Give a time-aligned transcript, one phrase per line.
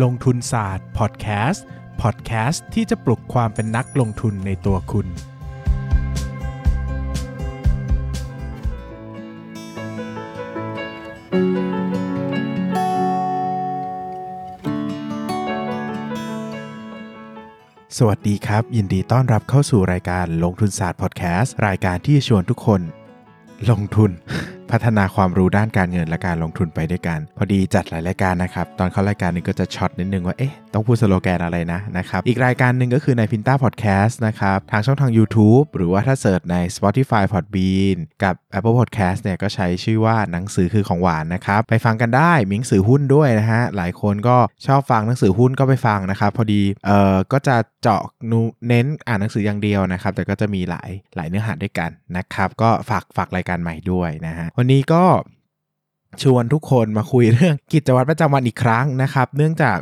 [0.00, 1.64] ลงทุนศาสตร์พอดแคสต์
[2.02, 5.06] พอดแคสต์ที่จะปลุกความเป็นนักลงทุนในตัวคุณ
[17.98, 22.80] สวัสดีครับ ยินดีต้อนรับเข้าสู่รายการลงทุนศาสตร์พอดแคสต์รายการที่ชวนทุกคน
[23.70, 24.10] ลงทุน
[24.72, 37.22] พัฒนาความรู้ด้านการเงินและการลงทุนไปด้วยกัน พอดีจัดหลายรายการนะครับ ตอนเข้ารายการนี้ก็จะช็อตนิดนึงว่า เอ๊ะ ต้องพูดสโลแกนอะไรนะนะครับ อีกรายการหนึ่งก็คือใน Pinta Podcast นะครับ ทางช่องทาง YouTube หรือว่าถ้า search ใน Spotify
[37.32, 48.00] Podbean กับ Apple Podcast เนี่ยก็ใช้ชื่อว่าหนังสือคือของหวานนะครับ ไปฟังกันได้มีหนังสือหุ้นด้วยนะฮะหลายคนก็ชอบฟังหนังสือหุ้นก็ไปฟังนะครับพอดีเอ่อก็จะเจาะ
[48.68, 55.04] เน้นอ่านหนังสืออย่างเดียวนะครับแต่ก็จะมีหลายหลายเนื้อหาด้วยกันนะครับก็ฝากฝากรายการใหม่ด้วยนะฮะวันนี้ก็
[56.22, 59.78] ชวนทุกคนมาคุยเรื่องกิจวัตรประจำวันอีกครั้งนะครับ เนื่องจาก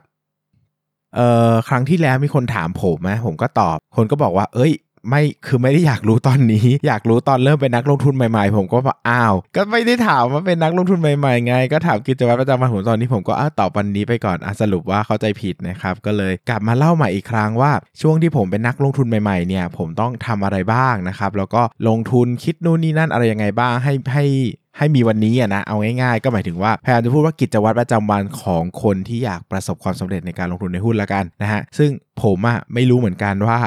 [1.17, 4.73] เอ่อครั้งที่แล้วมีคนถามผมนะผมก็ตอบ คนก็บอกว่า เอ้ย
[5.09, 24.25] ไม่คือไม่ได้อยากรู้ตอนนี้ อยากรู้ตอนเริ่มเป็นนักลงทุนใหม่ๆ ผมก็บอกอ้าว ก็ไม่ได้ถามว่าเป็นนักลงทุนใหม่ๆไง ก็ถามกิจวัตรประจำวันผมตอนนี้ผมก็อ้าวตอบวันนี้ไปก่อนอะสรุปว่าเข้าใจผิดนะครับ ก็เลยกลับมาเล่าใหม่อีกครั้งว่า ช่วงที่ผมเป็นนักลงทุนใหม่ๆเนี่ย ผมต้องทำอะไรบ้างนะครับ แล้วก็ลงทุนคิดนู่นนี่นั่นอะไรยังไงบ้างให้ให้
[24.79, 31.91] ให้มีวันนี้อะนะเอาง่ายๆ ก็หมายถึงว่าพยายามจะพูดว่ากิจวัตรประจำวันของคนที่อยากประสบความสำเร็จในการลงทุนในหุ้นละกันนะฮะซึ่ง
[32.23, 33.59] ผมอะไม่รู้เหมือนกันว่า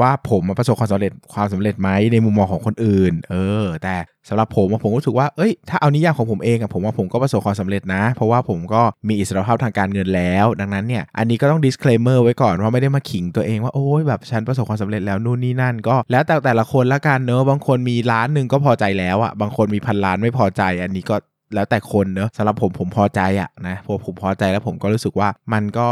[0.00, 3.94] ว่าผมมาประสบความสำเร็จความสำเร็จไหมในมุมมองของคนอื่น เออ แต่
[4.28, 21.16] สำหรับผมผมรู้สึกว่าเอ้ยถ้าเอานิยามของผมเองอะผมว่าผมก็ประสบความสำเร็จนะ เพราะว่าผมก็มีอิสรภาพทางการเงินแล้ว ดังนั้นเนี่ยอันนี้ก็ต้อง disclaimer ไว้ก่อนว่าไม่ได้มาขิงตัวเองว่าโอ้ยแบบฉันประสบความสำเร็จแล้วนู่นนี่นั่นก็ แล้วแต่แต่ละคนละกันเนอะบางคนมีล้านหนึ่งก็พอใจแล้วอะบางคนมีพันล้านไม่พอใจ อันนี้ก็
[21.54, 25.88] แล้วแต่คนเนอะสำหรับผมผมพอใจอะนะพอผมพอใจแล้วผมก็รู้สึกว่ามันก็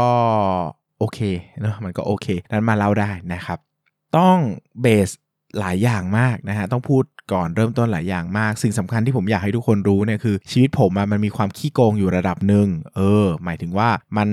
[0.99, 1.19] โอเค
[1.61, 3.59] เนอะมันก็โอเค นั้นมาเล่าได้นะครับ
[4.17, 4.37] ต้อง
[4.81, 5.09] เบส
[5.59, 7.03] หลายอย่างมากนะฮะต้องพูด
[7.33, 14.29] ก่อนเริ่มต้นหลายอย่างมาก สิ่งสำคัญที่ผมอยากให้ทุกคนรู้เนี่ยคือ ชีวิตผมมันมีความขี้โกงอยู่ระดับหนึ่งเออ หมายถึงว่ามัน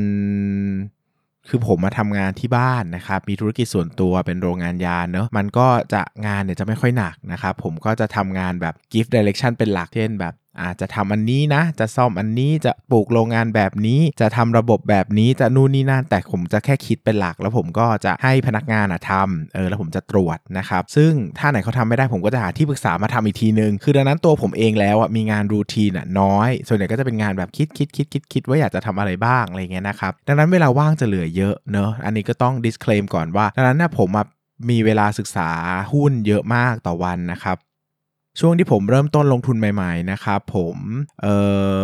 [1.48, 34.10] คือผมมาทำงานที่บ้านนะครับ มีธุรกิจส่วนตัวเป็นโรงงานยาเนอะมันก็จะงานเนี่ยจะไม่ค่อยหนักนะครับ ผมก็จะทำงานแบบ gift direction เป็นหลักเช่นแบบ อาจจะทำอันนี้นะ จะซ่อมอันนี้จะปลูกโรงงานแบบนี้ จะทำระบบแบบนี้จะนู่นนี่นั่นแต่ผมจะแค่คิดเป็นหลัก แล้วผมก็จะให้พนักงานอะทำเออแล้วผมจะตรวจนะครับ ซึ่งถ้าไหนเขาทำไม่ได้ผมก็จะหาที่ปรึกษามาทำอีกทีนึง คือดังนั้นตัวผมเองแล้วอะมีงานรูทีนอะน้อย ส่วนใหญ่ก็จะเป็นงานแบบคิดคิดคิดคิดคิดว่าอยากจะทำอะไรบ้างอะไรเงี้ยนะครับดังนั้นเวลาว่างจะเหลือเยอะเนอะอันนี้ก็ต้อง disclaim ก่อนว่าดังนั้นนะผม
[34.70, 35.48] มีเวลาศึกษา
[35.92, 37.56] หุ้นเยอะมากต่อวันนะครับ
[38.41, 40.76] ช่วงที่ผมเริ่มต้นลงทุนใหม่ ๆ นะครับผม
[41.24, 41.36] อ่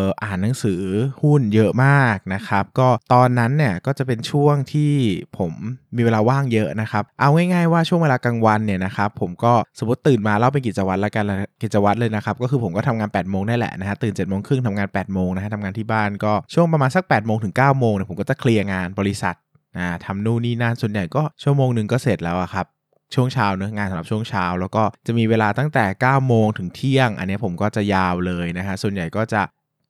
[0.03, 0.83] ออ่านหนังสือ
[1.23, 4.93] หุ้นเยอะมากนะครับ ก็ตอนนั้นเนี่ยก็จะเป็นช่วงที่
[5.39, 5.53] ผม
[5.97, 11.25] มีเวลาว่างเยอะนะครับ เอาง่ายๆว่าช่วงเวลากลางวันเนี่ยนะครับผมก็สมมติตื่นมาเล่าเป็นกิจวัตรแล้วกัน
[11.63, 19.37] กิจวัตรเลยนะครับ ก็คือผมก็ทำงาน8ปดโมงได้แหละนะฮะตื่น7จ็ดโมงครึ่งทำงาน8ปดโมงนะฮะทำงานที่บ้านก็ช่วงประมาณสัก8ปดโมงถึง9ก้าโมงเนี่ยผมก็จะเคลียร์งานบริษัท
[19.79, 22.67] นะทำนู่นนี่นั่นส่วนใหญ่ก็ชั่วโมงหนึ่งก็เสร็จแล้วครับ
[23.15, 29.43] ช่วงเช้าเนื้องานสำหรับช่วงเช้า แล้วก็จะมีเวลาตั้งแต่ 9 โมงถึงเที่ยง อันนี้ผมก็จะยาวเลยนะฮะส่วนใหญ่ก็จะ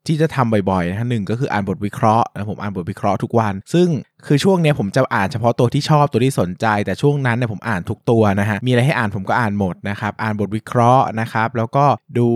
[0.09, 3.89] ที่จะทำบ่อยๆนะฮะหนึ่งก็คืออ่านบทวิเคราะห์นะผมอ่านบทวิเคราะห์ทุกวัน ซึ่ง
[4.27, 11.85] คือช่วงเนี้ยผมจะอ่านเฉพาะตัวที่ชอบตัวที่สนใจ แต่ช่วงนั้นเนี่ยผมอ่านทุกตัวนะฮะมีอะไรให้อ่านผมก็อ่านหมดนะครับอ่านบทวิเคราะห์นะครับแล้วก็
[12.19, 12.29] ดู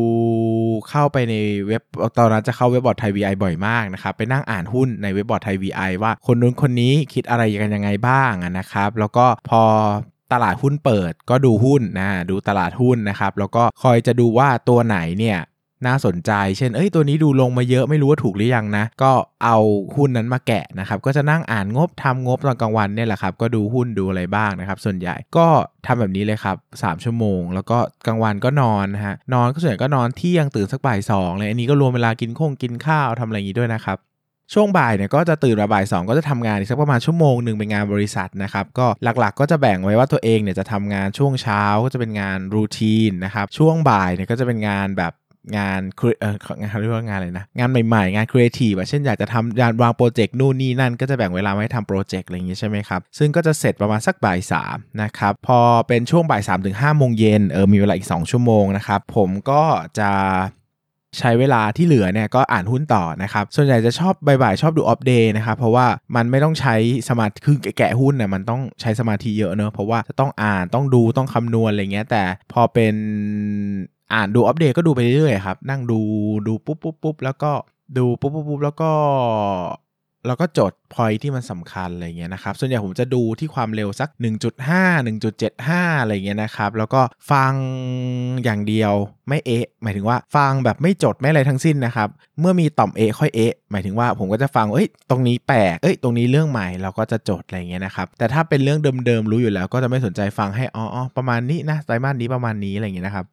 [0.89, 1.35] เข้าไปใน
[1.67, 1.83] เว็บ
[2.19, 9.63] ตอนนั้นจะเข้าเว็บบอร์ดไทยวีไอบ่อยมากนะครับไปนั่งอ่านหุ้นในเว็บบอร์ดไทยวีไอว่าคนนู้นคนนี้คิดอะไรกันยังไงบ้างนะครับแล้วก็พอ
[10.33, 15.39] ตลาดหุ้นเปิดก็ดูหุ้นนะดูตลาดหุ้นนะครับ แล้วก็คอยจะดูว่าตัวไหนเนี่ย
[15.87, 19.13] น่าสนใจ เช่น เอ้ย ตัวนี้ดูลงมาเยอะไม่รู้ว่าถูกหรือยังนะ ก็
[19.45, 19.59] เอา
[19.97, 25.47] หุ้นนั้นมาแกะนะครับ ก็จะนั่งอ่านงบทำงบตอนกลางวันเนี่ยแหละครับ ก็ดูหุ้นดูอะไรบ้างนะครับ ส่วนใหญ่ก็
[25.87, 33.99] ทำแบบนี้เลยครับ 3 ชั่วโมง แล้วก็กลางวันก็นอนนะฮะ นอนก็ส่วนใหญ่ก็นอนเที่ยงตื่นสักบ่ายสองเลย อันนี้ก็รวมเวลากินข้งกินข้าวทำอะไรอย่างนี้ด้วยนะครับ
[34.55, 45.15] ช่วงบ่ายเนี่ยก็จะตื่นมาบ่ายสองก็จะทำงานอีกสักประมาณชั่วโมงหนึ่งเป็นงานบริษัทนะครับก็หลักๆ ก็จะแบ่งไว้ว่าตัวเองเนี่ยจะทำงานช่วงเช้าก็จะเป็นงานรูทีนนะครับช่วงบ่ายเนี่ยก็จะเป็นงานแบบ
[45.59, 45.81] งาน
[46.21, 59.63] เอ่องานเรียกว่างานอะไรนะงานใหม่ๆ งานครีเอทีฟเช่นอยากจะทำงานวาง project นู่นนี่นั่น ก็จะแบ่งเวลาไว้ทำ project อะไรอย่างงี้ใช่ไหมครับ ซึ่งก็จะเสร็จประมาณสักบ่ายสามนะครับ พอเป็นช่วงบ่ายสามถึงห้าโมงเย็นเออมีเวลาอีก 2 ชั่วโมงนะครับ ผมก็
[59.99, 60.11] จะ
[61.19, 65.87] ใช้เวลาที่เหลือเนี่ยก็อ่านหุ้นต่อนะครับ ส่วนใหญ่จะชอบบ่ายๆชอบดูอัปเดตนะครับเพราะว่า
[66.17, 66.75] มันไม่ต้องใช้
[67.09, 72.23] สมาธิคือแกะหุ้นเนี่ยมันต้องใช้สมาธิเยอะเนอะเพราะว่าจะต้องอ่านต้องดูต้องคำนวณอะไรเงี้ยแต่
[72.53, 72.95] พอเป็น
[74.15, 76.01] อ่านดูอัปเดตก็ดูไปเรื่อยๆครับ นั่งดู
[76.47, 77.53] ดูปุ๊บปุ๊บปุ๊บแล้วก็
[77.99, 78.91] ดูปุ๊บปุ๊บปุ๊บแล้วก็
[80.27, 84.09] แล้วก็จดพอยที่มันสำคัญอะไรเงี้ยนะครับ ส่วนใหญ่ผมจะดูที่ความเร็วสัก
[84.65, 87.01] 1.5 1.75 อะไรเงี้ยนะครับ แล้วก็
[87.31, 87.53] ฟัง
[88.45, 88.93] อย่างเดียว
[89.29, 92.09] ไม่เอะหมายถึงว่าฟังแบบไม่จดไม่อะไรทั้งสิ้นนะครับ
[92.41, 103.27] เมื่อมีต่อมเอะค่อยเอะหมายถึงว่าผมก็จะฟังเอ้ยตรงนี้แปลกเอ้ยตรงนี้เรื่องใหม่เราก็จะจดอะไรเงี้ยนะครับแต่ถ้าเป็นเรื่องเดิมๆรู้อยู่แล้ว ก็จะไม่สนใจฟังให้อ๋อประมาณนี้นะไตรมาสนี้ประมาณนี้อะไรเงี้ยนะครับ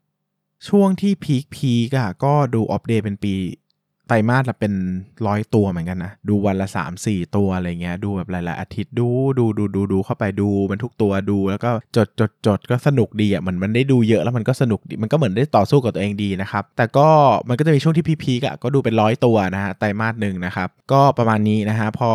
[0.67, 3.35] ช่วงที่พีคพีกอะก็ดูอัปเดตเป็นปี
[4.13, 4.73] รมาสละเป็น
[5.27, 9.07] ร้อยตัวเหมือนกันนะ ดูวันละ 3 4 ตัวอะไรเงี้ยดูแบบหลายๆอาทิตย์ดู
[9.39, 17.07] ดูดูดูดูเข้าไปดูมันทุกตัวดู แล้วก็จดจดจดก็สนุกดีอะเหมือนมันได้ดูเยอะแล้วมันก็สนุกดีมันก็เหมือนได้ต่อสู้กับตัวเองดีนะครับแต่ก็
[17.49, 22.11] มันก็จะมีช่วงที่พีพีกอะก็ดูเป็นร้อยตัวนะฮะไตรมาสหนึ่งนะครับก็ประมาณนี้นะฮะพอ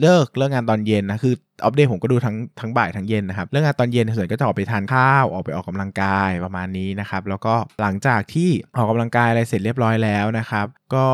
[0.00, 11.06] เลิกเลิกงานตอนเย็นนะคืออัปเดตผมก็ดูทั้งทั้งบ่ายทั้งเย็นนะครับเรื่องงานตอนเย็นส่วนก็จะออกไปทานข้าวออกไปออกกำลังกายประมาณนี้นะครับ แล้วก็หลังจากที่ออกกำลังกายอะไรเสร็จเรียบร้อยแล้วนะครับ ก็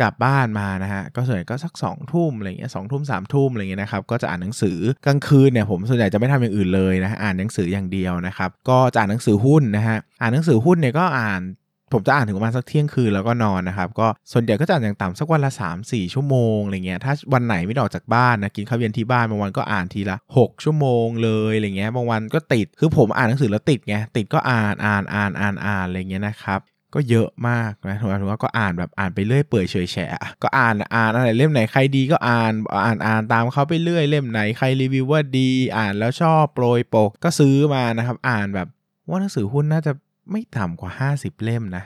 [0.00, 11.40] กลับบ้านมานะฮะก็ส่วนใหญ่ก็สัก2องทุ่มอะไรเงี้ยสองทุ่มสามทุ่มอะไรเงี้ยนะครับก็จะอ่านหนังสือกลางคืนเนี่ยผมส่วนใหญ่จะไม่ทำอย่างอื่นเลยนะอ่านหนังสืออย่างเดียวนะครับ ก็จะอ่านหนังสือหุ้นนะฮะอ่านหนังสือหุ้นเนี่ยก็อ่าน
[11.92, 26.60] ผมจะอ่านถึงประมาณสักเที่ยงคืนแล้วก็นอนนะครับ ก็ส่วนใหญ่ก็จะอ่านอย่างต่ำสักวันละ 3 4 ชั่วโมงอะไรเงี้ยถ้าวันไหนไม่ออกจากบ้านนะกินข้าวเย็นที่บ้านบางวันก็อ่านทีละ 6 ชั่วโมงเลยอะไรเงี้ยบางวันก็ติดคือผมอ่านหนังสือแล้วติดไงติดก็อ่านอ่านอ่านอ่านอ่านอะไรเงี้ยนะครับ
[26.94, 30.08] ก็เยอะมากนะถือว่าก็อ่านแบบอ่านไปเรื่อยเปื่อยเฉยแฉะ
[30.42, 32.52] ก็อ่านอ่านอะไรเล่มไหนใครดีก็อ่าน
[32.86, 38.68] อ่านอ่านตามเขาไปเรื่อยเล่มไหนใครรีวิวว่าดี อ่านแล้วชอบโปรยปกก็ซื้อมานะครับ อ่านแบบ
[39.08, 39.92] ว่าหนังสือหุ้นน่าจะ
[40.30, 41.84] ไม่ต่ำกว่า 50 เล่มนะ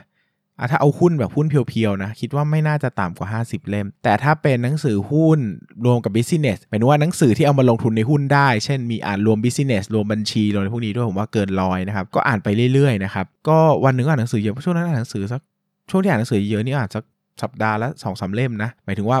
[0.59, 5.39] อะถ้าเอาหุ้นแบบหุ้นเพียวๆนะ คิดว่าไม่น่าจะต่ำกว่า 50 เล่ม แต่ถ้าเป็นหนังสือหุ้น
[5.85, 15.41] รวมกับ business หมายถึงว่าหนังสือที่เอามาลงทุนในหุ้นได้ เช่นมีอ่านรวม business รวมบัญชีรวมในพวกนี้ด้วยผมว่าเกินร้อยนะครับก็อ่านไปเรื่อยๆนะครับก็วันหนึ่งอ่านหนังสือเยอะช่วงนั้นอ่านหนังสือสัก
[15.89, 17.03] ช่วงที่อ่านหนังสือเยอะนี่อ่านสัก
[17.41, 19.17] สัปดาห์ละสองสาเล่มนะ หมายถึงว่า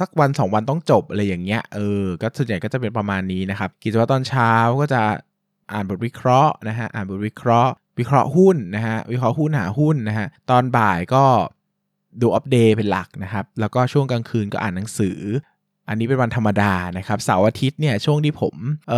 [0.00, 5.02] สักวัน 2 วันต้องจบอะไรอย่างเงี้ยเออก็ส่วนใหญ่ก็จะเป็นประมาณนี้นะครับกิจวัตรตอนเช้าก็จะ
[5.72, 11.24] อ่านบทวิเคราะห์นะฮะอ่านบทวิเคราะห์ วิเคราะห์หุ้นนะฮะวิเคราะห์หุ้นหาหุ้นนะฮะตอนบ่ายก็
[12.22, 15.18] ดูอัปเดตเป็นหลักนะครับ แล้วก็ช่วงกลางคืนก็อ่านหนังสือ
[15.88, 18.92] อันนี้เป็นวันธรรมดานะครับเสาร์อาทิตย์เนี่ยช่วงที่ผม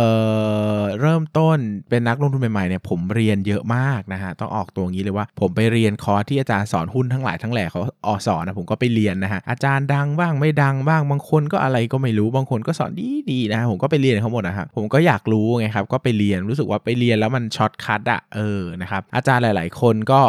[1.01, 1.57] เริ่มต้น
[1.89, 12.91] เป็นนักลงทุนใหม่ๆเนี่ยผมเรียนเยอะมากนะฮะต้องออกตัวงี้เลยว่า ผมไปเรียนคอร์สที่อาจารย์สอนหุ้นทั้งหลายทั้งแหล่เขาออสอนนะผมก็ไปเรียนนะฮะอาจารย์ดังบ้างไม่ดังบ้างบางคนก็อะไรก็ไม่รู้บางคนก็สอน
[13.31, 20.21] ดีๆนะผมก็ไปเรียนเขาหมดนะฮะผมก็อยากรู้ไงครับก็ไปเรียนรู้สึกว่าไปเรียนแล้วมัน shortcut อะเออนะครับอาจารย์หลาย ๆ คนก็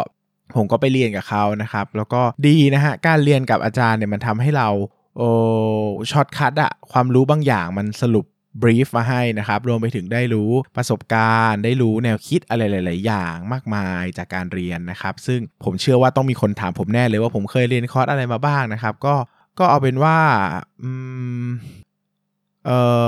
[0.56, 4.68] ผมก็ไปเรียนกับเขานะครับ แล้วก็ดีนะฮะ การเรียนกับอาจารย์เนี่ยมันทำให้เรา
[5.18, 5.30] โอ้
[6.10, 8.26] shortcut อะความรู้บางอย่างมันสรุป
[8.62, 19.14] brief มาให้นะครับ รวมไปถึงได้รู้ประสบการณ์ ได้รู้แนวคิดอะไรหลาย ๆ อย่างมากมายจากการเรียนนะครับ ซึ่งผมเชื่อว่าต้องมีคนถามผมแน่เลยว่าผมเคยเรียนคอร์สอะไรมาบ้างนะครับ ก็
[19.58, 20.16] ก็เอาเป็นว่า
[20.82, 20.90] อื
[21.44, 21.46] ม
[22.66, 22.80] เอ่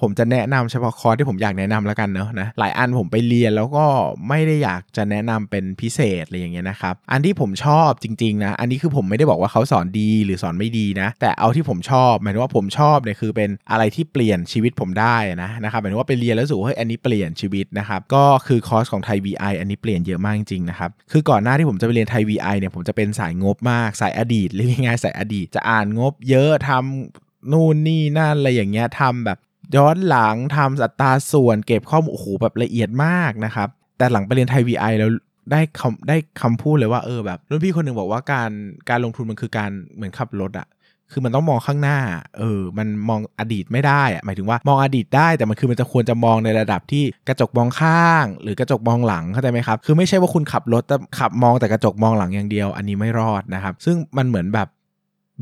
[0.00, 3.84] ผมจะแนะนำเฉพาะคอร์สที่ผมอยากแนะนำแล้วกันเนอะนะหลายอันผมไปเรียนแล้วก็
[4.28, 29.38] ไม่ได้อยากจะแนะนำเป็นพิเศษอะไรอย่างเงี้ยนะครับอันที่ผมชอบจริงๆนะอันนี้คือผมไม่ได้บอกว่าเขาสอนดีหรือสอนไม่ดีนะ แต่เอาที่ผมชอบหมายถึงว่าผมชอบเนี่ยคือเป็นอะไรที่เปลี่ยนชีวิตผมได้นะนะครับหมายถึงว่าไปเรียนแล้วรู้สึกว่าเฮ้ยอันนี้เปลี่ยนชีวิตนะครับก็คือคอร์สของไทย VI อันนี้เปลี่ยนเยอะมากจริงๆนะครับคือก่อนหน้าที่ผมจะไปเรียนไทย VI เนี่ยผมจะเป็นสายงบมากสายอดีตเรียกง่ายๆสายอดีตจะอ่านงบเยอะทำนู่นนี่นั่นอะไรอย่างเงี้ยทำแบบ
[29.76, 35.10] ย้อนหลังทำสัตราส่วนเก็บข้อมูลโอ้โหแบบละเอียดมากนะครับ แต่หลังไปเรียนไทย VI แล้ว
[35.52, 38.50] ได้คำได้คำพูดเลยว่าเออแบบรุ่นพี่คนหนึ่งบอกว่าการ
[38.88, 40.68] การลงทุนมันคือการเหมือนขับรถอะ
[41.12, 41.98] คือมันต้องมองข้างหน้า
[42.38, 54.68] เออ มันมองอดีตไม่ได้อะหมายถึงว่ามองอดีตได้ แต่มันคือมันจะควรจะมองในระดับที่กระจกมองข้าง หรือกระจกมองหลัง เข้าใจไหมครับ คือไม่ใช่ว่าคุณขับรถแต่ขับมองแต่กระจกมองหลังอย่างเดียว อันนี้ไม่รอดนะครับ ซึ่งมันเหมือนแบบ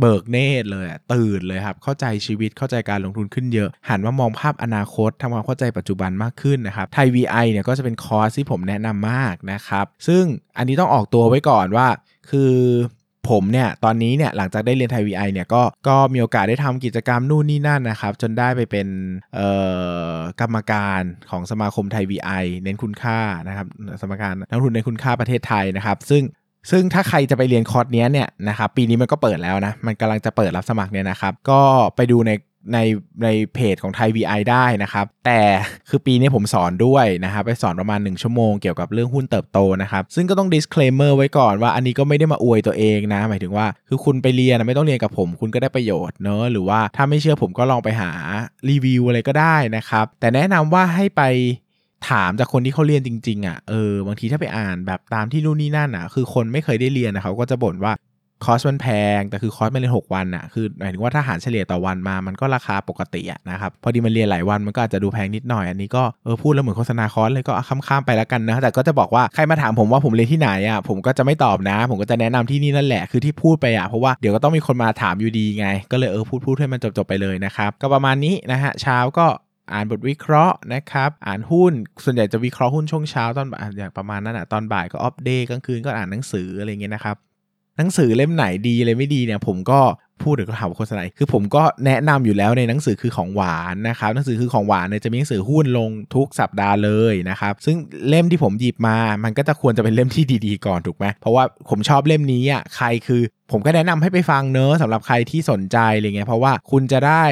[0.00, 10.24] เบิกเนตรเลยตื่นเลยครับเข้าใจชีวิตเข้าใจการลงทุนขึ้นเยอะ หันมามองภาพอนาคตทำความเข้าใจปัจจุบันมากขึ้นนะครับไทย VI เนี่ยก็จะเป็นคอร์สที่ผมแนะนำมากนะครับซึ่ง
[10.58, 11.88] อันนี้ต้องออกตัวไว้ก่อนว่า
[12.30, 12.54] คือ
[13.28, 18.88] ผมเนี่ยตอนนี้เนี่ยหลังจากได้เรียนไทย VI เนี่ยก็ก็มีโอกาสได้ทำกิจกรรมนู่นนี่นั่นนะครับ จนได้ไปเป็น
[20.40, 23.66] กรรมการของสมาคมไทย VI เน้นคุณค่านะครับ
[24.00, 26.22] สมการนักทุนในคุณค่าประเทศไทยนะครับ ซึ่ง
[26.70, 31.60] ซึ่งถ้าใครจะไปเรียนคอร์สนี้เนี่ยนะครับปีนี้มันก็เปิดแล้วนะ มันกำลังจะเปิดรับสมัครเนี่ยนะครับ ก็
[31.96, 32.32] ไปดูใน
[32.74, 32.78] ใน
[33.24, 35.40] ในเพจของไทย VI ได้นะครับ แต่
[35.88, 48.10] คือปีนี้ผมสอนด้วยนะครับ ไปสอนประมาณ 1 ชั่วโมงเกี่ยวกับเรื่องหุ้นเติบโตนะครับ ซึ่งก็ต้อง disclaimer ไว้ก่อนว่าอันนี้ก็ไม่ได้มาอวยตัวเองนะ หมายถึงว่าคือคุณไปเรียนไม่ต้องเรียนกับผม คุณก็ได้ประโยชน์เนอะหรือว่าถ้าไม่เชื่อผมก็ลองไปหา
[48.68, 51.22] รีวิวอะไรก็ได้นะครับ แต่แนะนำว่าให้ไป
[52.10, 57.94] ถามจากคนที่เขาเรียนจริง ๆ อะเออบางทีถ้าไปอ่านแบบตามที่นู่นนี่นั่นอะ คือคนไม่เคยได้เรียนนะเขาก็จะบ่นว่า
[58.44, 58.86] คอสมันแพ
[59.18, 79.26] ง แต่คือคอสมันเรียน6วันอะคือหมายถึงว่าถ้าหารเฉลี่ยต่อวันมามันก็ราคาปกติอะนะครับ พอดีมันเรียนหลายวันมันก็อาจจะดูแพงนิดหน่อย อันนี้ก็เออพูดแล้วเหมือนโฆษณาคอร์สเลยก็ข้ามๆไปแล้วกันนะแต่ก็จะบอกว่าใครมาถามผมว่าผมเรียนที่ไหนอะผมก็จะไม่ตอบนะ ผมก็จะแนะนำที่นี่นั่นแหละคือที่พูดไปอะเพราะว่าเดี๋ยวก็ต้องมีคนมาถามอยู่ดีไง ก็เลยเออพูดพูดให้มันจบๆไปเลยนะครับก็ประมาณนี้นะฮะเช้าก็
[79.72, 81.72] อ่านบทวิเคราะห์นะครับ อ่านหุ้น
[82.04, 83.46] ส่วนใหญ่จะวิเคราะห์หุ้นช่วงเช้าตอน
[83.78, 87.16] อย่างประมาณนั้นอะตอนบ่ายก็อัปเดตกลางคืนก็อ่านหนังสืออะไรเงี้ยนะครับ
[87.78, 89.80] หนังสือเล่มไหนดีเลยไม่ดีเนี่ยผมก็
[90.22, 97.76] พูดเดี๋ยวก็ถามโฆษณาคือผมก็แนะนำอยู่แล้วในหนังสือคือของหวานนะครับหนังสือคือของหวานเนี่ยจะมีหนังสือหุ้นลงทุกสัปดาห์เลยนะครับซึ่ง
[98.08, 107.24] เล่มที่ผมหยิบมา มันก็จะควรจะเป็นเล่มที่ดีๆก่อนถูกไหมเพราะว่าผมชอบเล่มนี้อะใครคือ ผมก็แนะนำให้ไปฟังเนอะสำหรับใครที่สนใจอะไรเงี้ยเพราะว่าคุณจะได้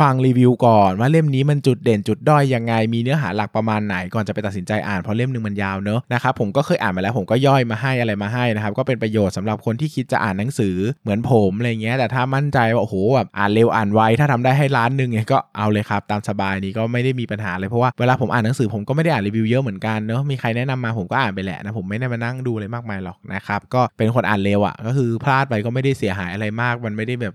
[0.00, 27.34] ฟังรีวิวก่อนว่าเล่มนี้มันจุดเด่นจุดด้อยยังไงมีเนื้อหาหลักประมาณไหนก่อนจะไปตัดสินใจอ่านเพราะเล่มหนึ่งมันยาวเนอะนะครับผมก็เคยอ่านมาแล้วผมก็ย่อยมาให้อะไรมาให้นะครับก็เป็นประโยชน์สำหรับคนที่คิดจะอ่านหนังสือเหมือนผมอะไรเงี้ยแต่ถ้ามั่นใจว่าโอ้โหแบบอ่านเร็วอ่านไวถ้าทำได้ให้ล้านหนึ่งเนี่ยก็เอาเลยครับตามสบายนี้ก็ไม่ได้มีปัญหาเลยเพราะว่าเวลาผมอ่านหนังสือผมก็ไม่ได้อ่านรีวิวเยอะเหมือนกันเนอะมีใครแนะนำมาผมก็อ่านไปแหละนะผมไม่ได้มานั่งดูเลยมากมายหรอกนะครับก็เป็นคนอ่านเร็วอะ่ะก็คือพลาดไปก็ไม่ได้เสียหายอะไรมาก มันไม่ได้แบบ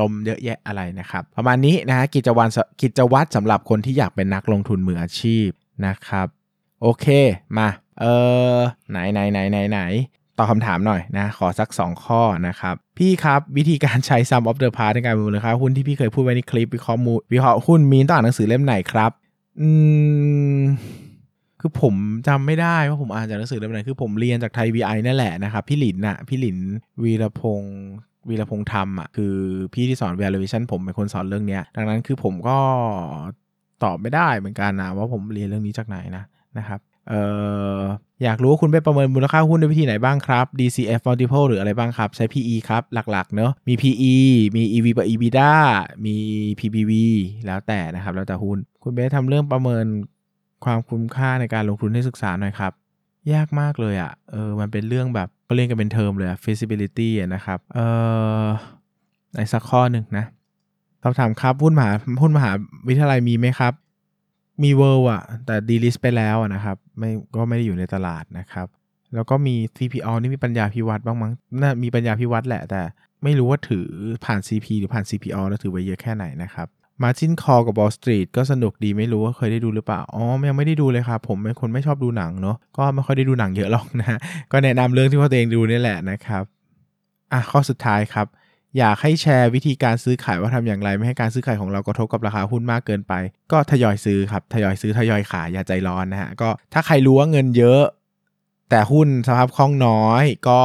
[0.00, 2.50] จมเยอะแยะอะไรนะครับ ประมาณนี้นะฮะกิจวัตร
[2.82, 5.48] กิจวัตรสำหรับคนที่อยากเป็นนักลงทุนมืออาชีพ
[5.86, 6.26] นะครับ
[6.82, 7.06] โอเค
[7.58, 7.68] มา
[8.00, 8.04] เอ
[8.54, 8.56] อ
[8.90, 9.80] ไหนไหนไหนไหนไหน
[10.38, 19.10] ตอบคำถามหน่อยนะ ขอสัก 2 ข้อนะครับ พี่ครับวิธีการใช้ sum of the part ในการประเมูลค่าหุ้นที่พี่เคยพูดไว้ในคลิปวิเคราะห์มูวิเคราะห์หุ้นมีนต้องอ่านหนังสือเล่มไหนครับ
[19.60, 19.68] อื
[20.58, 20.60] ม
[21.60, 21.94] คือผม
[22.28, 26.58] จำไม่ได้ว่าผมอ่านจากหนังสือเล่มไหนคือผมเรียนจากไทยวีไอนั่นแหละนะครับ พี่หลินน่ะพี่หลิน
[27.02, 27.76] วีรพงศ์
[28.28, 29.34] วีรพงษ์ธรรมอะคือ
[29.74, 32.58] พี่ที่สอน valuation ผมเป็นคนสอนเรื่องเนี้ย ดังนั้นคือผมก็
[33.84, 36.24] ตอบไม่ได้เหมือนกันนะว่าผมเรียนเรื่องนี้จากไหนนะ
[36.58, 37.22] นะครับเอ่
[37.78, 37.80] อ
[38.22, 44.14] อยากรู้ว่าคุณไปประเมินมูลค่าหุ้นด้วยวิธีไหนบ้างครับ DCF multiple หรืออะไรบ้างครับ ใช้ PE ครับ หลักๆ เนอะมี PE
[44.56, 45.50] มี EV ต่อ EBITDA
[46.06, 46.16] มี
[46.58, 46.92] PBV
[47.46, 49.86] แล้วแต่นะครับ แล้วแต่หุ้น คุณเบสทำเรื่องประเมิน
[50.64, 52.72] ความคุ้มค่าในการลงทุนให้ศึกษาหน่อยครับ
[53.34, 57.86] ยากมากเลยอะ่ะ เออ มันเป็นเรื่องแบบก็เรียนกันเป็นเทอมเลยอะ feasibility นะครับ เอ่
[58.44, 58.46] อ
[59.34, 60.26] ในสักข้อหนึ่งนะ
[61.02, 62.50] คำถามครับหุ้นมหาหุ้นมหา
[62.88, 63.72] วิทยาลัยมีไหมครับ
[64.62, 68.66] มีเวิร์อะแต่ delist ไปแล้วนะครับ ไม่ก็ไม่ได้อยู่ในตลาดนะครับ
[69.14, 72.82] แล้วก็มี CPALL นี่มีปัญญาภิวัฒน์บ้างมั้งน่ามีปัญญาภิวัฒน์แหละ แต่
[73.24, 73.86] ไม่รู้ว่าถือ
[74.24, 76.68] ผ่าน CP หรือผ่าน CPALL แล้วถือไว้เยอะแค่ไหนนะครับ
[77.02, 84.18] Margin Call กับ Wall Street ก็สนุกดีไม่รู้ว่าเคยได้ดูหรือเปล่า อ๋อยังไม่ได้ดูเลยครับผมเป็นคนไม่ชอบดูหนังเนาะก็ไม่ค่อยได้ดูหนังเยอะหรอกนะ
[84.52, 86.42] ก็แนะนำเรื่องที่พ่อตัวเองดูนี่แหละนะครับ
[87.32, 88.26] อะข้อสุดท้ายครับ
[88.78, 93.12] อยากให้แชร์วิธีการซื้อขายว่าทำอย่างไร ไม่ให้การซื้อขายของเรากระทบกับราคาหุ้นมากเกินไป
[93.52, 97.82] ก็ทยอยซื้อครับทยอยซื้อทยอยขายอย่าใจร้อนนะฮะก็ถ้าใครรู้ว่าเงินเยอะ
[98.70, 100.60] แต่หุ้นสภาพคล่องน้อยก็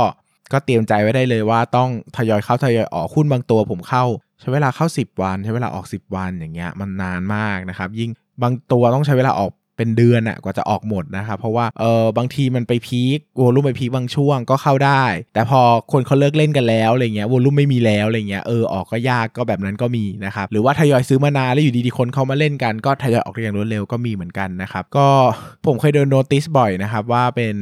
[0.53, 4.05] ก็เตรียมใจไว้ได้เลยว่าต้องทยอยเข้าทยอยออกหุ้นบางตัวผมเข้า
[4.39, 8.09] ใช้เวลาเข้า 10 วัน ใช้เวลาออก 10 วันอย่างเงี้ยมันนานมากนะครับ ยิ่ง
[8.41, 15.61] บางตัวต้องใช้เวลาออกเป็นเดือนอะกว่าจะออกหมดนะครับ เพราะว่าเออบางทีมันไปพีควอลุ่มไปพีคบางช่วงก็เข้าได้ แต่พอ
[15.91, 25.07] คนเขาเลิกเล่นกันแล้วอะไรเงี้ยวอลุ่มไม่มีแล้วอะไรเงี้ยเออออกก็ยากก็แบบนั้นก็มีนะครับหรือว่าทยอยซื้อมานานแล้วอยู่ดีๆคนเขามาเล่นกันก็ทยอยออกอย่างรวดเร็วก็มีเหมือนกันนะครับก็
[25.65, 27.55] ผมเคยโดนโนติสบ่อยนะครับว่าเป็น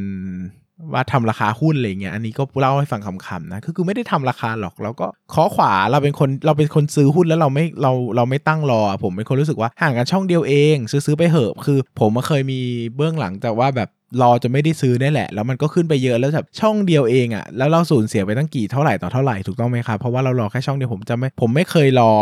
[0.94, 12.60] ว่าทำราคาหุ้นอะไรเงี้ยอันนี้ก็เล่าให้ฟังคำๆนะคือคือไม่ได้ทำราคาหรอกเราก็ขอขวาเราเป็นคนเราเป็นคนซื้อหุ้นแล้วเราไม่เราเราไม่ตั้งรอ ผมเป็นคนรู้สึกว่าห่างกันช่องเดียวเอง ซื้อไปเหอะคือ ผมเคยมี
[12.96, 13.90] เบื้องหลังแต่ว่าแบบ
[14.22, 22.14] รอจะไม่ได้ซื้อนี่แหละ แล้วมันก็ขึ้นไปเยอะแล้วแบบช่องเดียวเองอะ่ะแล้วเราสูญเสียไปตั้งกี่เท่าไหร่ต่อเท่าไหร่ถูกต้องไหมครับเพราะว่าเรารอแค่ช่องเดียวผมจะไม่ผมไม่เคยรอ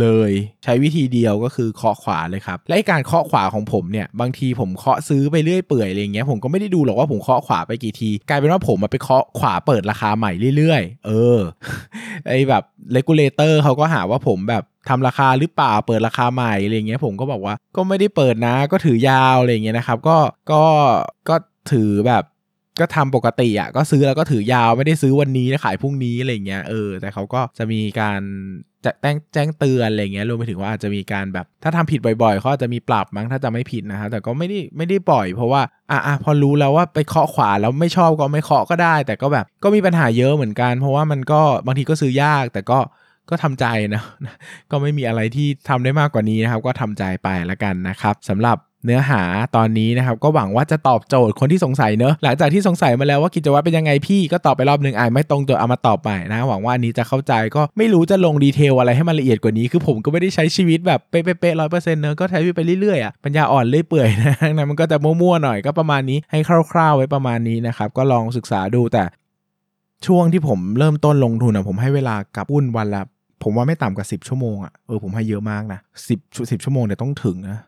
[0.00, 0.30] เลย
[0.64, 11.38] ใช้วิธีเดียวก็คือเคาะขวาเลยครับและการเคาะขวาของผมเนี่ยบางทีผมเคาะซื้อไปเรื่อยเปื่อยอะไรเงี้ยผมก็ไม่ได้ดูหรอกว่าผมเคาะขวาไปกี่ที กลายเป็นว่าผมมาไปเคาะขวาเปิดราคาใหม่เรื่อยๆ เออ
[12.28, 12.62] ไอแบบ
[12.92, 20.18] regulator เขาก็หาว่าผมแบบ ทำราคาหรือเปล่าเปิดราคาใหม่อะไรเงี้ยผมก็บอกว่าก็ไม่ได้เปิดนะ ก็ถือยาวอะไรเงี้ยนะครับ ก็
[20.52, 20.62] ก็
[21.28, 21.36] ก็
[21.72, 22.24] ถือแบบ
[22.80, 28.20] ก็ทำปกติอะก็ซื้อแล้วก็ถือยาวไม่ได้ซื้อวันนี้แล้วขายพรุ่งนี้อะไรเงี้ยเออแต่เขาก็จะมีการ
[28.84, 42.78] จะแจ้งแจ้งเตือนอะไรเงี้ยรวมไปถึงว่าอาจจะมีการแบบ ถ้าทำผิดบ่อยๆเขาอาจะมีปรับมั้งถ้าจะไม่ผิดนะครับแต่ก็ไม่ได้ไม่ได้ปล่อย เพราะว่าอะอะพอรู้แล้วว่าไปเคาะขวาแล้วไม่ชอบก็ไม่เคาะก็ได้ แต่ก็แบบก็มีปัญหาเยอะเหมือนกัน เพราะว่ามันก็บางทีก็ซื้อยากแต่ก็
[43.30, 44.02] ก็ทำใจนะ
[44.70, 49.22] ก็ไม่มีอะไรที่ทำได้มากกว่านี้นะครับ ก็ทำใจไปแล้วกันนะครับสำหรับเนื้อหา
[49.56, 66.38] ตอนนี้นะครับ ก็หวังว่าจะตอบโจทย์คนที่สงสัยเนอะหลังจากที่สงสัยมาแล้วว่ากิจวัตรเป็นยังไงพี่ก็ตอบไปรอบหนึ่งอ่านไม่ตรงตัวเอามาตอบใหม่นะ หวังว่าอันนี้จะเข้าใจก็ไม่รู้จะลงดีเทลอะไรให้มันละเอียดกว่านี้ คือผมก็ไม่ได้ใช้ชีวิตแบบเป๊ะๆร้อยเปอร์เซ็นต์เนอะก็ใช้ไปเรื่อยๆอะปัญญาอ่อนเรื่อยเปื่อยนะนะมันก็จะมั่วๆหน่อยก็ประมาณนี้ให้
[66.70, 69.04] คร่าว ๆ ไว้ประมาณนี้นะครับก็ลองศึกษาดูแต่
[70.06, 73.02] ช่วงที่ผมเริ่มต้นลงทุนอะผมให้เวลากับหุ้นวันละ
[73.42, 76.18] ผมว่าไม่ต่ำกว่า 10 ชั่วโมงอะเออผมให้เยอะมากนะสิบ
[76.50, 77.58] สิบชั่วโมงเนี่ยต้องถึงนะ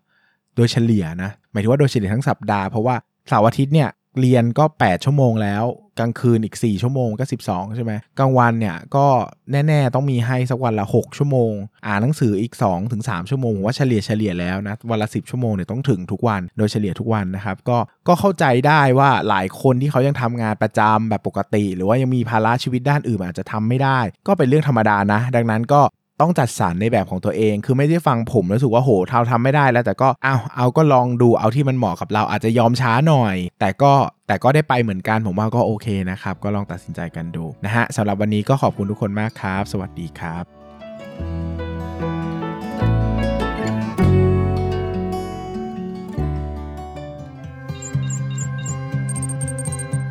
[0.56, 2.94] โดยเฉลี่ยนะหมายถึงว่าโดยเฉลี่ยทั้งสัปดาห์เพราะว่า
[3.28, 3.88] เสาร์อาทิตย์เนี่ย
[4.20, 5.64] เรียนก็ 8 ชั่วโมงแล้ว
[5.98, 9.06] กลางคืนอีก 4 ชั่วโมงก็ 12 ใช่ไหมกลางวันเนี่ยก็
[9.52, 11.52] แน่ๆ ต้องมีให้สักวันละ 6 ชั่วโมง
[11.86, 25.80] อ่านหนังสืออีก2ถึง3ชั่วโมงผมว่าเฉลี่ยเฉลี่ยแล้วนะ วันละ 10 ชั่วโมงเนี่ยต้องถึงทุกวันโดยเฉลี่ยทุกวันนะครับ ก็ก็เข้าใจได้ว่าหลายคนที่เขายังทำงานประจำแบบปกติ หรือว่ายังมีภาระชีวิตด้านอื่นอาจจะทำไม่ได้ ก็เป็นเรื่องธรรมดานะ ดังนั้นก็
[26.22, 33.92] ต้องจัดสรรในแบบของตัวเอง คือไม่ได้ฟังผมรู้สึกว่าโหเท่าทำไม่ได้แล้ว แต่ก็เอาเอาก็ลองดูเอาที่มันเหมาะกับเราอาจจะยอมช้าหน่อย แต่ก็
[34.26, 40.44] แต่ก็ได้ไปเหมือนกันผมว่าก็โอเคนะครับ ก็ลองตัดสินใจกันดูนะฮะสำหรับวันนี้ก็ขอบคุณทุกคนมากครับ สวัสดีครับ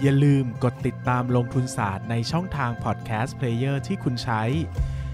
[0.03, 4.43] อย่าลืมกดติดตามลงทุนศาสตร์ในช่องทางพอดแคสต์เพลเยอร์ที่คุณใช้